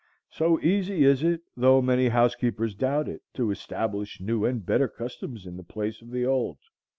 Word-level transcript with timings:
So 0.31 0.59
easy 0.61 1.03
is 1.03 1.21
it, 1.21 1.41
though 1.55 1.79
many 1.79 2.07
housekeepers 2.09 2.73
doubt 2.73 3.07
it, 3.07 3.21
to 3.35 3.51
establish 3.51 4.19
new 4.19 4.45
and 4.45 4.65
better 4.65 4.87
customs 4.87 5.45
in 5.45 5.57
the 5.57 5.63
place 5.63 6.01
of 6.01 6.09
the 6.09 6.25
old. 6.25 6.57